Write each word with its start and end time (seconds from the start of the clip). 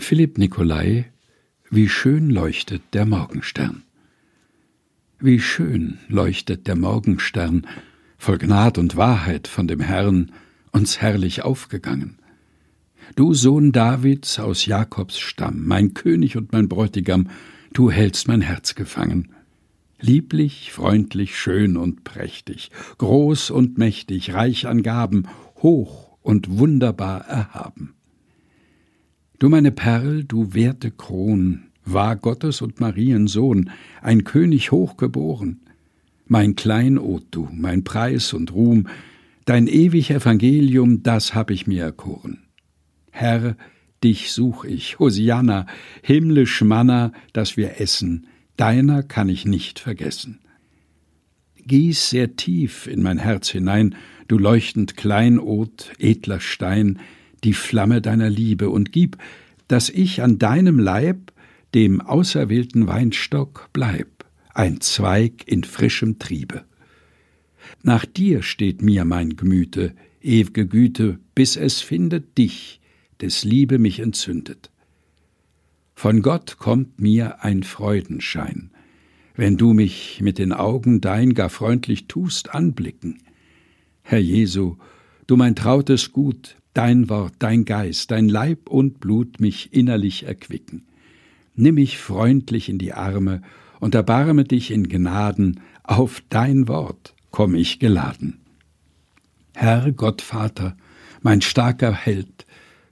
Philipp 0.00 0.38
Nicolai 0.38 1.04
Wie 1.70 1.88
schön 1.88 2.30
leuchtet 2.30 2.82
der 2.94 3.04
Morgenstern. 3.04 3.82
Wie 5.20 5.38
schön 5.38 5.98
leuchtet 6.08 6.66
der 6.66 6.74
Morgenstern, 6.74 7.66
voll 8.16 8.38
Gnad 8.38 8.78
und 8.78 8.96
Wahrheit 8.96 9.46
von 9.46 9.68
dem 9.68 9.78
Herrn, 9.78 10.32
uns 10.72 11.00
herrlich 11.00 11.42
aufgegangen. 11.42 12.18
Du 13.14 13.34
Sohn 13.34 13.72
Davids 13.72 14.40
aus 14.40 14.64
Jakobs 14.64 15.18
Stamm, 15.20 15.66
mein 15.66 15.92
König 15.92 16.36
und 16.36 16.50
mein 16.52 16.68
Bräutigam, 16.68 17.28
du 17.74 17.90
hältst 17.90 18.26
mein 18.26 18.40
Herz 18.40 18.74
gefangen. 18.74 19.28
Lieblich, 20.00 20.72
freundlich, 20.72 21.38
schön 21.38 21.76
und 21.76 22.04
prächtig, 22.04 22.70
groß 22.98 23.50
und 23.50 23.76
mächtig, 23.76 24.32
reich 24.32 24.66
an 24.66 24.82
Gaben, 24.82 25.28
hoch 25.56 26.16
und 26.22 26.58
wunderbar 26.58 27.26
erhaben. 27.26 27.94
Du 29.40 29.48
meine 29.48 29.72
Perl, 29.72 30.22
du 30.24 30.52
werte 30.52 30.90
Kron, 30.90 31.62
war 31.86 32.14
Gottes 32.16 32.60
und 32.60 32.78
Mariens 32.78 33.32
Sohn, 33.32 33.70
ein 34.02 34.24
König 34.24 34.70
hochgeboren. 34.70 35.62
Mein 36.26 36.56
Kleinod 36.56 37.24
du, 37.30 37.48
mein 37.50 37.82
Preis 37.82 38.34
und 38.34 38.52
Ruhm, 38.52 38.86
dein 39.46 39.66
ewig 39.66 40.10
Evangelium, 40.10 41.02
das 41.02 41.34
hab 41.34 41.50
ich 41.50 41.66
mir 41.66 41.82
erkoren. 41.82 42.42
Herr, 43.12 43.56
dich 44.04 44.30
such 44.30 44.66
ich, 44.66 44.98
Hosianna, 44.98 45.64
himmlisch 46.02 46.60
Manna, 46.60 47.10
das 47.32 47.56
wir 47.56 47.80
essen, 47.80 48.26
deiner 48.58 49.02
kann 49.02 49.30
ich 49.30 49.46
nicht 49.46 49.78
vergessen. 49.78 50.40
Gieß 51.64 52.10
sehr 52.10 52.36
tief 52.36 52.86
in 52.86 53.02
mein 53.02 53.16
Herz 53.16 53.48
hinein, 53.48 53.94
du 54.28 54.36
leuchtend 54.36 54.98
Kleinod, 54.98 55.92
edler 55.98 56.40
Stein, 56.40 56.98
die 57.44 57.54
Flamme 57.54 58.00
deiner 58.00 58.30
Liebe 58.30 58.70
und 58.70 58.92
gib, 58.92 59.16
dass 59.68 59.88
ich 59.88 60.22
an 60.22 60.38
deinem 60.38 60.78
Leib, 60.78 61.32
dem 61.74 62.00
auserwählten 62.00 62.86
Weinstock, 62.86 63.68
bleib, 63.72 64.08
ein 64.54 64.80
Zweig 64.80 65.46
in 65.46 65.64
frischem 65.64 66.18
Triebe. 66.18 66.64
Nach 67.82 68.04
dir 68.04 68.42
steht 68.42 68.82
mir 68.82 69.04
mein 69.04 69.36
Gemüte, 69.36 69.94
ew'ge 70.22 70.66
Güte, 70.66 71.18
bis 71.34 71.56
es 71.56 71.80
findet 71.80 72.36
dich, 72.36 72.80
des 73.20 73.44
Liebe 73.44 73.78
mich 73.78 74.00
entzündet. 74.00 74.70
Von 75.94 76.22
Gott 76.22 76.56
kommt 76.58 77.00
mir 77.00 77.44
ein 77.44 77.62
Freudenschein, 77.62 78.70
wenn 79.36 79.56
du 79.56 79.72
mich 79.74 80.20
mit 80.22 80.38
den 80.38 80.52
Augen 80.52 81.00
dein 81.00 81.34
gar 81.34 81.50
freundlich 81.50 82.06
tust 82.06 82.54
anblicken. 82.54 83.18
Herr 84.02 84.18
Jesu, 84.18 84.76
du 85.26 85.36
mein 85.36 85.54
trautes 85.54 86.12
Gut, 86.12 86.56
dein 86.74 87.08
Wort, 87.08 87.34
dein 87.38 87.64
Geist, 87.64 88.10
dein 88.10 88.28
Leib 88.28 88.68
und 88.68 89.00
Blut 89.00 89.40
mich 89.40 89.72
innerlich 89.72 90.24
erquicken. 90.24 90.86
Nimm 91.54 91.76
mich 91.76 91.98
freundlich 91.98 92.68
in 92.68 92.78
die 92.78 92.92
Arme 92.92 93.42
und 93.80 93.94
erbarme 93.94 94.44
dich 94.44 94.70
in 94.70 94.88
Gnaden, 94.88 95.60
auf 95.82 96.22
dein 96.28 96.68
Wort 96.68 97.14
komm 97.30 97.54
ich 97.54 97.78
geladen. 97.78 98.40
Herr 99.54 99.92
Gottvater, 99.92 100.76
mein 101.22 101.42
starker 101.42 101.92
Held, 101.92 102.46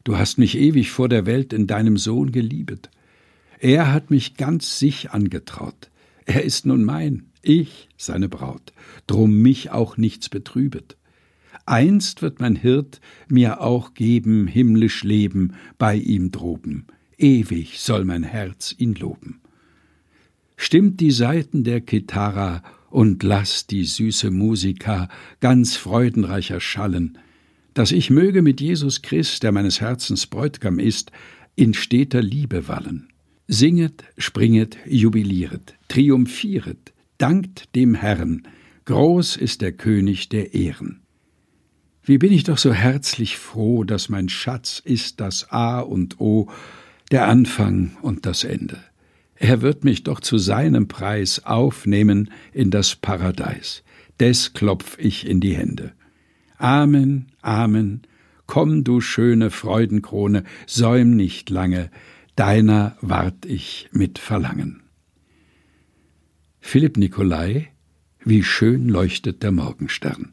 du 0.04 0.18
hast 0.18 0.38
mich 0.38 0.58
ewig 0.58 0.90
vor 0.90 1.08
der 1.08 1.26
Welt 1.26 1.52
in 1.52 1.66
deinem 1.66 1.96
Sohn 1.96 2.32
geliebet. 2.32 2.90
Er 3.58 3.92
hat 3.92 4.10
mich 4.10 4.36
ganz 4.36 4.78
sich 4.78 5.10
angetraut. 5.10 5.90
Er 6.26 6.44
ist 6.44 6.66
nun 6.66 6.84
mein, 6.84 7.30
ich 7.42 7.88
seine 7.96 8.28
Braut, 8.28 8.72
drum 9.06 9.40
mich 9.40 9.70
auch 9.70 9.96
nichts 9.96 10.28
betrübet. 10.28 10.97
Einst 11.68 12.22
wird 12.22 12.40
mein 12.40 12.56
Hirt 12.56 13.00
mir 13.28 13.60
auch 13.60 13.94
geben 13.94 14.46
himmlisch 14.46 15.04
Leben 15.04 15.52
bei 15.76 15.96
ihm 15.96 16.30
droben, 16.30 16.86
ewig 17.18 17.78
soll 17.78 18.04
mein 18.04 18.22
Herz 18.22 18.74
ihn 18.78 18.94
loben. 18.94 19.40
Stimmt 20.56 21.00
die 21.00 21.10
Saiten 21.10 21.64
der 21.64 21.80
Kithara 21.80 22.62
und 22.90 23.22
lass 23.22 23.66
die 23.66 23.84
süße 23.84 24.30
Musika 24.30 25.08
ganz 25.40 25.76
freudenreicher 25.76 26.60
schallen, 26.60 27.18
dass 27.74 27.92
ich 27.92 28.10
möge 28.10 28.42
mit 28.42 28.60
Jesus 28.60 29.02
Christ, 29.02 29.42
der 29.42 29.52
meines 29.52 29.80
Herzens 29.80 30.26
Bräutigam 30.26 30.78
ist, 30.78 31.12
in 31.54 31.74
steter 31.74 32.22
Liebe 32.22 32.66
wallen. 32.66 33.08
Singet, 33.46 34.04
springet, 34.16 34.78
jubilieret, 34.86 35.74
triumphieret, 35.88 36.92
dankt 37.18 37.74
dem 37.74 37.94
Herrn, 37.94 38.48
groß 38.86 39.36
ist 39.36 39.60
der 39.60 39.72
König 39.72 40.28
der 40.28 40.54
Ehren. 40.54 41.02
Wie 42.08 42.16
bin 42.16 42.32
ich 42.32 42.44
doch 42.44 42.56
so 42.56 42.72
herzlich 42.72 43.36
froh, 43.36 43.84
dass 43.84 44.08
mein 44.08 44.30
Schatz 44.30 44.80
ist 44.82 45.20
das 45.20 45.50
A 45.50 45.80
und 45.80 46.18
O, 46.18 46.48
der 47.10 47.28
Anfang 47.28 47.98
und 48.00 48.24
das 48.24 48.44
Ende. 48.44 48.78
Er 49.34 49.60
wird 49.60 49.84
mich 49.84 50.04
doch 50.04 50.20
zu 50.20 50.38
seinem 50.38 50.88
Preis 50.88 51.44
aufnehmen 51.44 52.30
in 52.54 52.70
das 52.70 52.96
Paradies. 52.96 53.82
Des 54.18 54.54
klopf 54.54 54.96
ich 54.98 55.28
in 55.28 55.40
die 55.40 55.54
Hände. 55.54 55.92
Amen, 56.56 57.26
Amen. 57.42 58.00
Komm, 58.46 58.84
du 58.84 59.02
schöne 59.02 59.50
Freudenkrone, 59.50 60.44
säum 60.66 61.14
nicht 61.14 61.50
lange, 61.50 61.90
deiner 62.36 62.96
wart 63.02 63.44
ich 63.44 63.90
mit 63.92 64.18
Verlangen. 64.18 64.82
Philipp 66.58 66.96
Nicolai 66.96 67.68
Wie 68.24 68.42
schön 68.42 68.88
leuchtet 68.88 69.42
der 69.42 69.52
Morgenstern 69.52 70.32